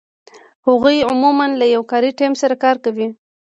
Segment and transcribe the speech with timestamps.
[0.67, 3.07] هغوی عمومآ له یو کاري ټیم سره کار کوي.